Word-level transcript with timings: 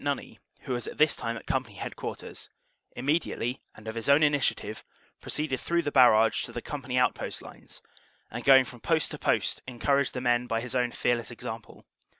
Nunney, 0.03 0.39
who 0.61 0.73
was 0.73 0.87
at 0.87 0.97
this 0.97 1.15
time 1.15 1.37
at 1.37 1.45
company 1.45 1.75
headquarters, 1.75 2.49
immediately 2.95 3.61
and 3.75 3.87
of 3.87 3.93
his 3.93 4.09
own 4.09 4.23
initiative 4.23 4.83
proceeded 5.19 5.59
through 5.59 5.83
the 5.83 5.91
barrage 5.91 6.43
to 6.45 6.51
the 6.51 6.59
company 6.59 6.97
outpost 6.97 7.39
lines, 7.43 7.83
and 8.31 8.43
going 8.43 8.65
from 8.65 8.79
post 8.79 9.11
to 9.11 9.19
post 9.19 9.61
encouraged 9.67 10.13
the 10.15 10.19
men 10.21 10.47
by 10.47 10.59
his 10.59 10.73
own 10.73 10.89
fearless 10.91 11.29
example. 11.29 11.85